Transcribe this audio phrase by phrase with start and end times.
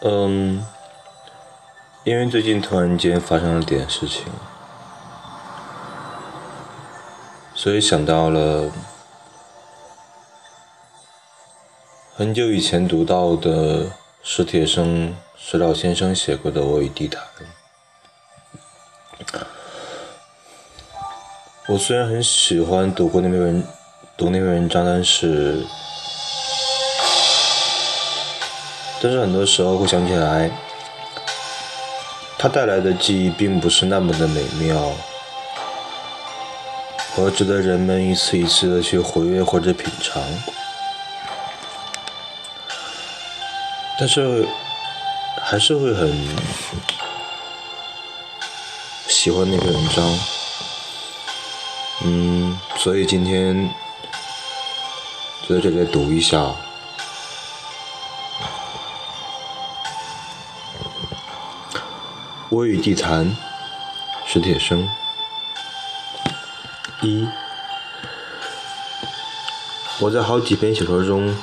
[0.00, 0.64] 嗯，
[2.04, 4.26] 因为最近突然间发生了点事情，
[7.54, 8.70] 所以想到了
[12.14, 13.90] 很久以前读到的
[14.22, 17.22] 史铁生史老先生写过的《我与地坛》。
[21.68, 23.66] 我虽然很喜欢读过那篇文，
[24.16, 25.64] 读那篇文章，但是。
[29.02, 30.50] 但是很多时候会想起来，
[32.38, 34.92] 它带来的记忆并不是那么的美妙，
[37.14, 40.22] 和值得人们一次一次的去回味或者品尝。
[43.98, 44.46] 但是
[45.42, 46.12] 还是会很
[49.08, 50.18] 喜欢那篇文章，
[52.04, 53.70] 嗯，所以今天
[55.46, 56.54] 就在这里读一下。
[62.48, 63.36] 我与地坛，
[64.24, 64.88] 史铁生。
[67.02, 67.26] 一，
[69.98, 71.34] 我在好几篇小说中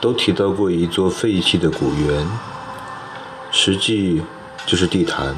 [0.00, 2.24] 都提到过一座废弃的古园，
[3.50, 4.22] 实际
[4.64, 5.34] 就是地坛。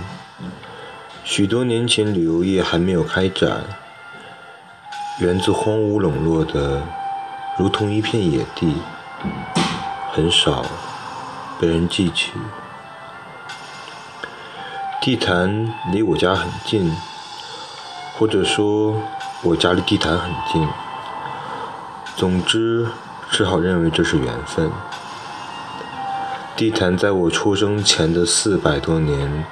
[1.24, 3.64] 许多年前旅游业还没有开展，
[5.20, 6.82] 园子荒芜冷落的，
[7.58, 8.74] 如同一片野地，
[10.12, 10.62] 很少
[11.58, 12.32] 被人记起。
[15.08, 16.94] 地坛离我家很近，
[18.18, 19.00] 或者说
[19.40, 20.68] 我家离地坛很近。
[22.14, 22.86] 总之，
[23.30, 24.70] 只好认为这是缘分。
[26.54, 29.46] 地坛在我出生前的四百多年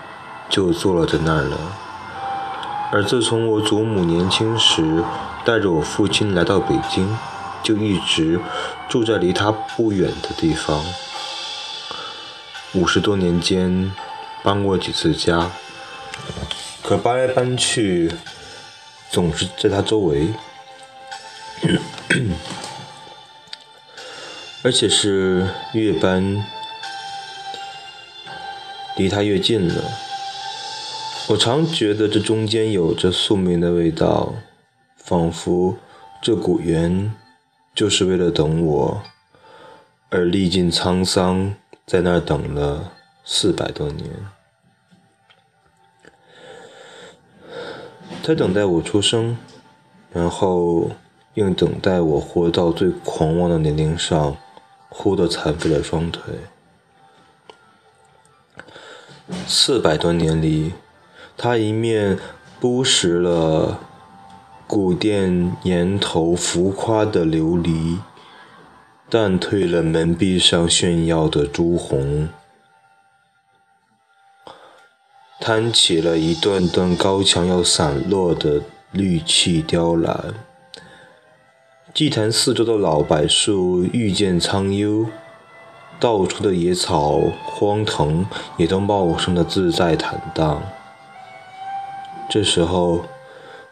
[0.51, 1.57] 就坐落在那儿了，
[2.93, 5.03] 而自从我祖母年轻时
[5.43, 7.17] 带着我父亲来到北京，
[7.63, 8.39] 就一直
[8.91, 10.85] 住在离他不远的地方。
[12.75, 13.91] 五十多年间。
[14.43, 15.51] 搬过几次家，
[16.83, 18.13] 可搬来搬去，
[19.11, 20.29] 总是在他周围，
[24.63, 26.45] 而且是越搬
[28.97, 29.75] 离他越近了。
[31.29, 34.35] 我常觉得这中间有着宿命的味道，
[34.97, 35.77] 仿佛
[36.23, 37.13] 这古园
[37.75, 39.03] 就是为了等我，
[40.11, 42.93] 而历尽沧桑，在那儿等了。
[43.29, 44.09] 四百多年。
[48.23, 49.37] 他等待我出生，
[50.13, 50.93] 然后
[51.35, 54.37] 又等待我活到最狂妄的年龄上，
[54.89, 56.23] 忽地残废了双腿。
[59.49, 60.75] 四百多年里，
[61.37, 62.17] 他一面
[62.61, 63.81] 剥蚀了
[64.69, 67.99] 古殿檐头浮夸的琉璃，
[69.11, 72.29] 淡褪了门壁上炫耀的朱红。
[75.39, 80.35] 摊起了一段段高墙要散落的绿气雕栏，
[81.93, 85.07] 祭坛四周的老柏树遇见苍幽，
[86.01, 88.27] 到处的野草荒藤
[88.57, 90.63] 也都茂盛的自在坦荡。
[92.29, 93.05] 这时候，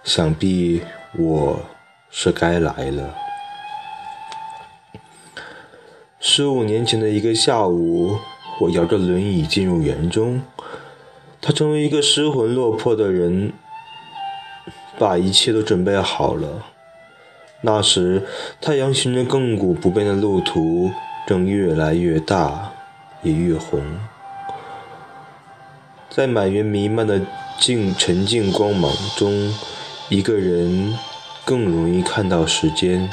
[0.04, 0.82] 想必
[1.18, 1.58] 我
[2.10, 3.14] 是该来了。
[6.20, 8.18] 十五年前的一个下午，
[8.60, 10.42] 我摇着轮椅进入园中。
[11.46, 13.52] 他成为一个失魂落魄的人，
[14.98, 16.64] 把一切都准备好了。
[17.60, 18.26] 那时，
[18.62, 20.90] 太阳循着亘古不变的路途，
[21.26, 22.72] 正越来越大，
[23.22, 23.82] 也越红。
[26.08, 27.20] 在满园弥漫的
[27.60, 29.54] 静沉静光芒中，
[30.08, 30.98] 一个人
[31.44, 33.10] 更容易看到时间，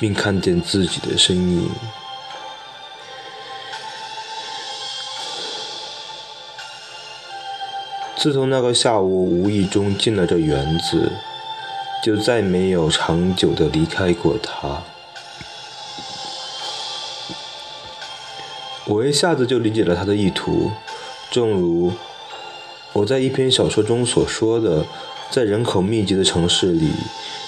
[0.00, 1.70] 并看见自己的身影。
[8.24, 11.12] 自从那个下午无意中进了这园子，
[12.02, 14.82] 就再没有长久的离开过它。
[18.86, 20.70] 我一下子就理解了他的意图，
[21.30, 21.92] 正如
[22.94, 24.86] 我在一篇小说中所说的，
[25.30, 26.92] 在人口密集的城市里，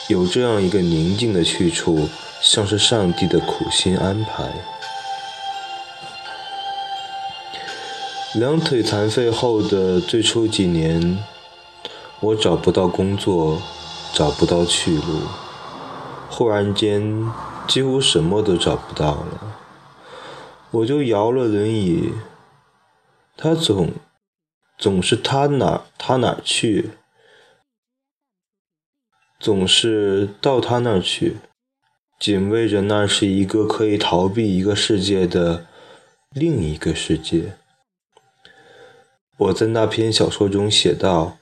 [0.09, 2.07] 有这样一个宁静的去处，
[2.43, 4.76] 像是上帝的苦心安排。
[8.37, 11.25] 两腿残废后的最初几年，
[12.21, 13.63] 我找不到工作，
[14.13, 15.23] 找不到去路，
[16.29, 17.33] 忽然间
[17.67, 19.57] 几乎什么都找不到了。
[20.71, 22.13] 我就摇了轮椅，
[23.39, 23.93] 他总
[24.77, 26.91] 总是他哪他哪去，
[29.41, 31.39] 总是到他那儿去，
[32.21, 35.65] 紧偎着那是一个可以逃避一个世界的。
[36.33, 37.57] 另一个世界。
[39.39, 41.37] 我在那篇小说中写道：“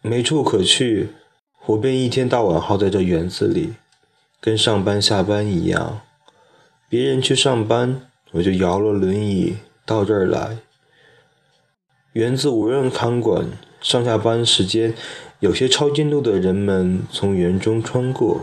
[0.00, 1.08] 没处可去，
[1.66, 3.74] 我便一天到晚耗在这园子里，
[4.40, 6.02] 跟上班下班一样。
[6.88, 10.58] 别人去上班，我就摇了轮椅到这儿来。
[12.12, 13.48] 园子无人看管，
[13.80, 14.94] 上下班时间，
[15.40, 18.42] 有些抄近路的人们从园中穿过，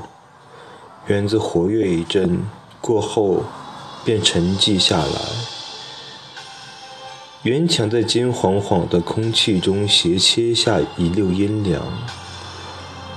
[1.08, 2.46] 园子活跃一阵，
[2.82, 3.46] 过后
[4.04, 5.55] 便沉寂下来。”
[7.46, 11.86] 园墙在金晃晃的空气中斜切下一溜阴凉。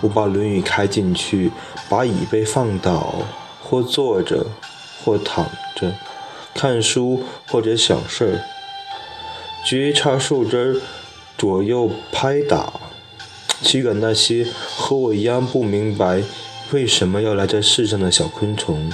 [0.02, 1.50] 我把轮椅开进去，
[1.88, 3.22] 把椅背放倒，
[3.62, 4.44] 或坐着，
[5.02, 5.94] 或躺着，
[6.52, 8.44] 看书或者想事儿。
[9.64, 10.82] 撅插树枝，
[11.38, 12.74] 左右拍打，
[13.62, 14.46] 驱赶那些
[14.76, 16.22] 和我一样不明白
[16.72, 18.92] 为什么要来这世上的小昆虫。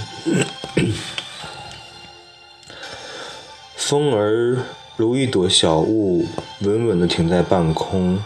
[3.75, 4.59] 风儿。
[4.97, 6.25] 如一朵小雾，
[6.61, 8.23] 稳稳地停在半空。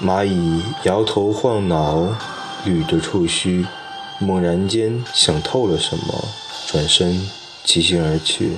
[0.00, 2.16] 蚂蚁摇头晃脑，
[2.64, 3.66] 捋着触须，
[4.20, 6.28] 猛然间想透了什么，
[6.68, 7.28] 转身
[7.64, 8.52] 疾行而去。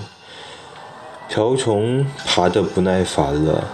[1.27, 3.67] 瓢虫爬得不耐烦了，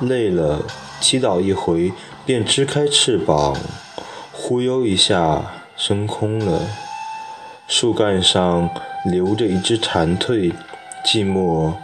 [0.00, 0.62] 累了，
[1.02, 1.92] 祈祷一回，
[2.24, 3.58] 便支开翅膀，
[4.32, 5.42] 忽悠一下
[5.76, 6.62] 升空了。
[7.68, 8.70] 树干上
[9.04, 10.54] 留着一只蝉蜕，
[11.04, 11.74] 寂寞。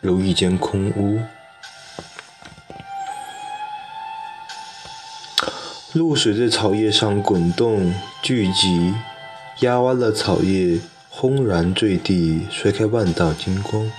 [0.00, 1.20] 如一间空屋，
[5.92, 8.94] 露水在草叶上滚动聚集，
[9.60, 10.78] 压弯了草叶，
[11.08, 13.90] 轰然坠地，摔开万道金光。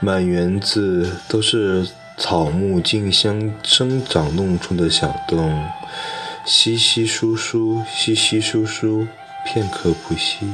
[0.00, 5.68] 满园子都是草木竞相生长弄出的响动，
[6.44, 9.08] 稀稀疏疏，稀稀疏疏，
[9.44, 10.52] 片刻不息。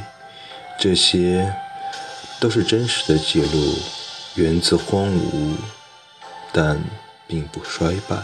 [0.78, 1.54] 这些
[2.40, 3.78] 都是真实的记录。
[4.34, 5.54] 园子荒芜，
[6.52, 6.82] 但
[7.28, 8.16] 并不衰败。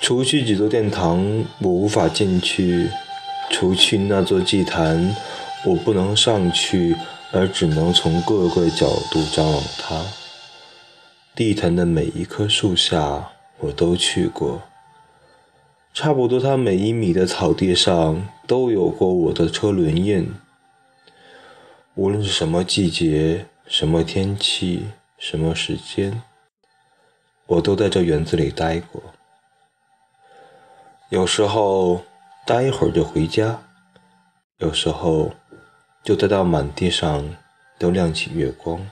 [0.00, 2.90] 除去几座殿堂，我无法进去；
[3.50, 5.16] 除去那座祭坛，
[5.64, 6.94] 我不能上去，
[7.32, 10.04] 而只能从各个角度张望它。
[11.34, 14.60] 地坛的每一棵树下，我都去过。
[15.94, 20.34] 差不多，它每一米的草地上都有过我的车轮印。
[21.94, 24.86] 无论是什么季节、什么天气、
[25.18, 26.22] 什么时间，
[27.46, 29.02] 我都在这园子里待过。
[31.10, 32.00] 有时候
[32.46, 33.60] 待一会儿就回家，
[34.56, 35.32] 有时候
[36.02, 37.36] 就待到满地上
[37.78, 38.88] 都亮起月光，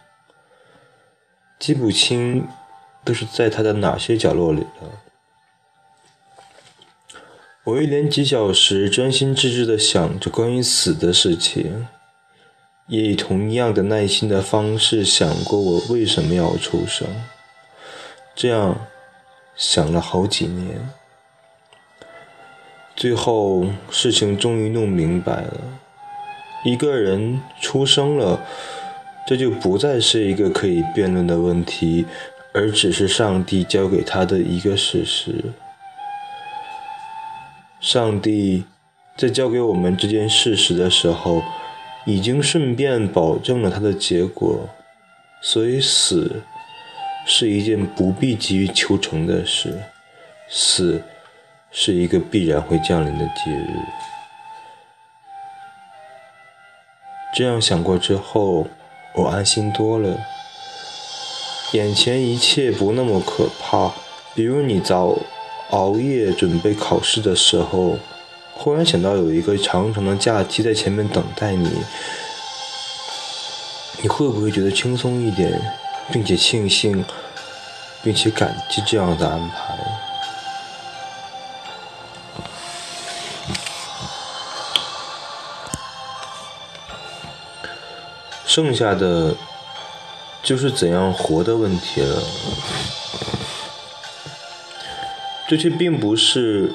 [1.59, 2.47] 记不清
[3.03, 5.10] 都是在它的哪些角落里了。
[7.71, 11.87] 我一连几小时专心致志地想着关于死的事情，
[12.89, 17.07] 也以同样的耐心的方式想过我为什么要出生。
[18.35, 18.87] 这样
[19.55, 20.91] 想了好几年，
[22.97, 25.61] 最后事情终于弄明白了：
[26.65, 28.41] 一个人出生了，
[29.29, 32.05] 这就不再是一个可以辩论的问题，
[32.53, 35.53] 而只是上帝交给他的一个事实。
[37.93, 38.63] 上帝
[39.17, 41.43] 在教给我们这件事实的时候，
[42.07, 44.69] 已经顺便保证了它的结果，
[45.43, 46.45] 所以死
[47.27, 49.83] 是一件不必急于求成的事，
[50.49, 51.03] 死
[51.73, 53.67] 是一个必然会降临的节日。
[57.35, 58.69] 这样想过之后，
[59.17, 60.17] 我安心多了，
[61.73, 63.91] 眼前一切不那么可怕，
[64.37, 65.19] 比如你早。
[65.71, 67.99] 熬夜准备考试的时候，
[68.55, 71.71] 忽然想到有一个长长的假期在前面等待你，
[74.03, 75.61] 你会不会觉得轻松一点，
[76.13, 77.05] 并且庆幸，
[78.03, 79.79] 并且感激这样的安排？
[88.45, 89.37] 剩下的
[90.43, 92.21] 就是怎样活的问题了。
[95.51, 96.73] 这却并不是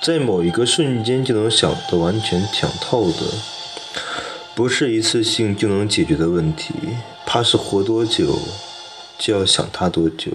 [0.00, 3.18] 在某一个瞬间就能想得完全想透的，
[4.54, 6.72] 不是一次性就能解决的问题。
[7.26, 8.38] 怕是活多久，
[9.18, 10.34] 就要想他多久。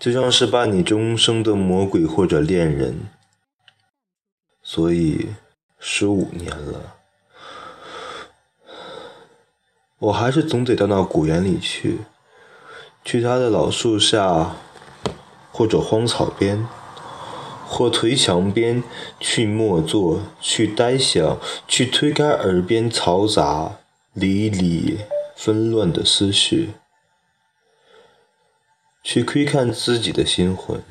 [0.00, 3.00] 就像是伴你终生的魔鬼或者恋人，
[4.62, 5.28] 所以
[5.78, 6.94] 十五年了，
[9.98, 11.98] 我还是总得到那古园里去。
[13.10, 14.54] 去他的老树下，
[15.50, 16.68] 或者荒草边，
[17.66, 18.84] 或颓墙边
[19.18, 23.78] 去默坐，去呆想，去推开耳边嘈杂、
[24.12, 24.98] 离离
[25.34, 26.74] 纷乱的思绪，
[29.02, 30.84] 去窥看自己的心魂。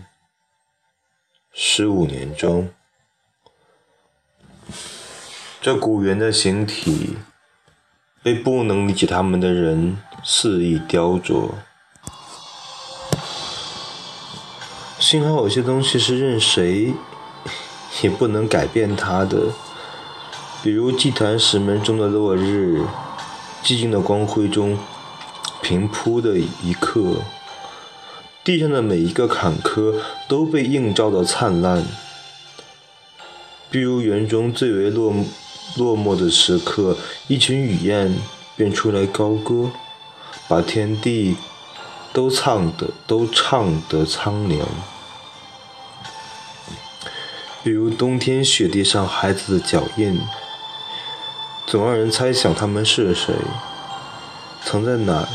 [1.53, 2.71] 十五年中，
[5.62, 7.17] 这古猿的形体
[8.24, 11.51] 被不能理解他们的人肆意雕琢。
[15.09, 16.93] 幸好有些东西是任谁
[18.01, 19.53] 也不能改变它的，
[20.61, 22.81] 比如祭坛石门中的落日，
[23.63, 24.77] 寂静的光辉中
[25.61, 27.21] 平铺的一刻，
[28.43, 29.95] 地上的每一个坎坷
[30.27, 31.85] 都被映照的灿烂。
[33.69, 35.13] 比如园中最为落
[35.77, 36.97] 落寞的时刻，
[37.29, 38.13] 一群雨燕
[38.57, 39.71] 便出来高歌，
[40.49, 41.37] 把天地
[42.11, 44.67] 都唱得都唱得苍凉。
[47.67, 50.17] 比如冬天雪地上孩子的脚印，
[51.65, 53.33] 总让人猜想他们是谁，
[54.63, 55.27] 曾在哪儿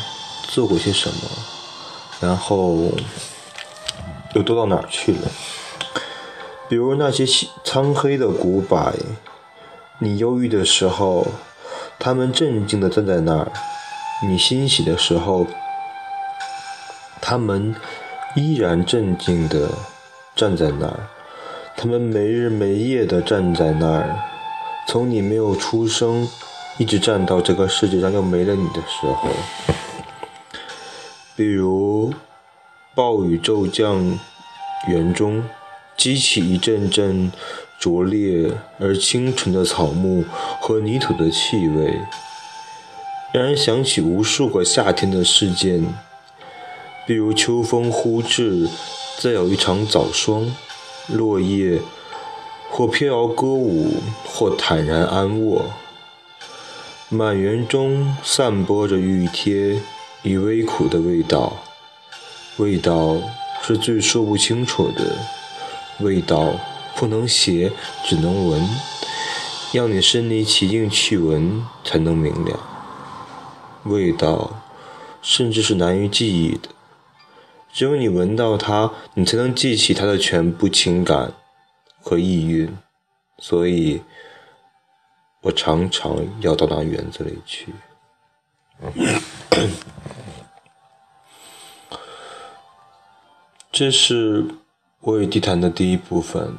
[0.49, 1.17] 做过些什么，
[2.21, 2.91] 然后
[4.35, 5.31] 又都到哪儿去了。
[6.71, 7.27] 比如那些
[7.65, 8.95] 苍黑的古柏，
[9.99, 11.27] 你忧郁的时候，
[11.99, 13.53] 他们镇静地站在那儿；
[14.27, 15.47] 你欣喜的时候，
[17.21, 17.77] 他们
[18.35, 19.69] 依然镇静地
[20.35, 21.11] 站在那儿。
[21.77, 24.17] 他们没日没夜地站在那儿，
[24.87, 26.29] 从你没有出生，
[26.79, 29.31] 一直站到这个世界上又没了你的时候。
[31.35, 32.15] 比如，
[32.95, 34.19] 暴雨骤降，
[34.89, 35.43] 园中
[35.97, 37.33] 激起一阵阵
[37.81, 40.25] 灼烈而清纯的草木
[40.61, 41.99] 和泥土的气味，
[43.33, 45.93] 让人想起无数个夏天的事件。
[47.05, 48.69] 比如秋风忽至，
[49.19, 50.55] 再有一场早霜。
[51.13, 51.81] 落叶
[52.71, 55.67] 或飘摇歌舞，或坦然安卧。
[57.09, 59.81] 满园中散播着雨贴
[60.23, 61.59] 与微苦的味道，
[62.57, 63.19] 味道
[63.63, 65.19] 是最说不清楚的，
[66.01, 66.55] 味道
[66.97, 67.71] 不能写，
[68.05, 68.67] 只能闻，
[69.73, 72.59] 要你身临其境去闻才能明了。
[73.85, 74.63] 味道
[75.21, 76.71] 甚至是难于记忆的。
[77.73, 81.33] 只有你闻到它，你才能记起它的全部情感
[82.01, 82.77] 和意蕴。
[83.39, 84.03] 所以，
[85.41, 87.73] 我常常要到那园子里去。
[93.73, 94.47] 这是
[95.01, 96.55] 我与地坛的第一部分。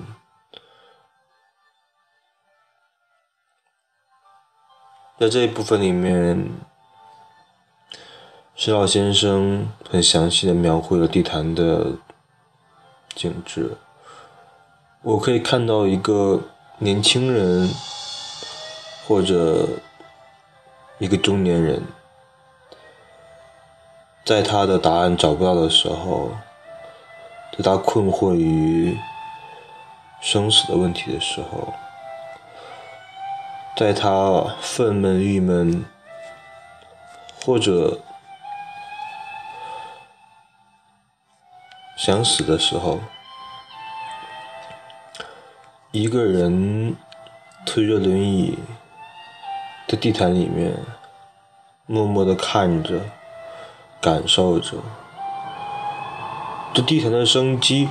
[5.20, 6.73] 在这一部分里面。
[8.56, 11.94] 石老先生很详细的描绘了地坛的
[13.16, 13.76] 景致，
[15.02, 16.40] 我可以看到一个
[16.78, 17.68] 年轻人
[19.08, 19.68] 或者
[21.00, 21.82] 一个中年人，
[24.24, 26.30] 在他的答案找不到的时候，
[27.58, 28.96] 在他困惑于
[30.22, 31.74] 生死的问题的时候，
[33.76, 35.84] 在他愤懑郁闷
[37.44, 38.00] 或者。
[42.06, 43.00] 想死的时候，
[45.92, 46.98] 一个人
[47.66, 48.60] 推着轮椅
[49.88, 50.74] 在地毯里面，
[51.86, 53.00] 默默地看着，
[54.02, 54.80] 感受着
[56.74, 57.88] 这地毯的生机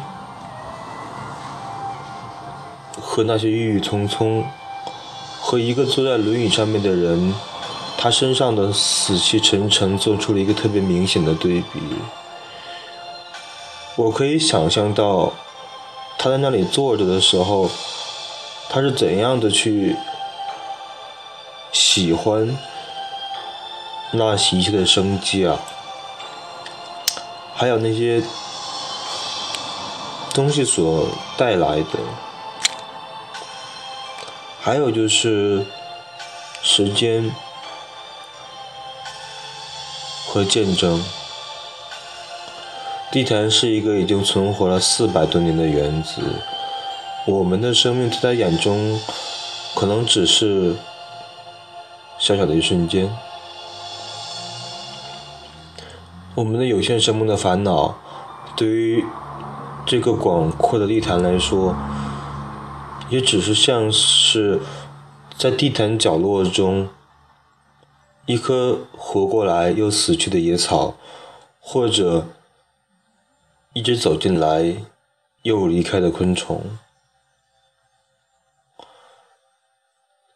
[3.01, 4.45] 和那些郁郁葱葱，
[5.41, 7.33] 和一个坐在轮椅上面的人，
[7.97, 11.81] 他身上的死气沉沉，做出了一个特别明显的对比。
[13.97, 15.33] 我可以想象到，
[16.19, 17.71] 他在那里坐着的时候，
[18.71, 19.97] 他是怎样的去
[21.73, 22.57] 喜欢
[24.13, 25.61] 那一切的生机啊，
[27.55, 28.23] 还有那些
[30.33, 31.07] 东西所
[31.37, 31.99] 带来的，
[34.61, 35.67] 还有就是
[36.63, 37.35] 时间
[40.27, 41.05] 和见证。
[43.13, 46.23] 地坛是一个已经存活了四百多年的原子，
[47.27, 48.99] 我们的生命在他眼中，
[49.75, 50.75] 可能只是
[52.19, 53.15] 小小的一瞬间。
[56.35, 57.95] 我们的有限生命的烦恼，
[58.57, 59.05] 对于
[59.85, 61.77] 这个广阔的地坛来说，
[63.11, 64.59] 也只是像是
[65.37, 66.89] 在地坛角落中
[68.25, 70.95] 一棵活过来又死去的野草，
[71.61, 72.29] 或者。
[73.75, 74.77] 一直走进来，
[75.43, 76.79] 又离开的昆虫，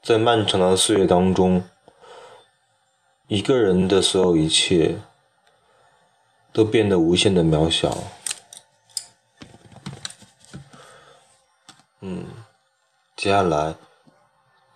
[0.02, 1.68] 在漫长的岁月当中，
[3.26, 4.96] 一个人的所有一切
[6.50, 7.98] 都变得无限的渺小。
[12.00, 12.26] 嗯，
[13.14, 13.74] 接下来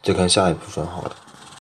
[0.02, 1.16] 再看下一部分好了。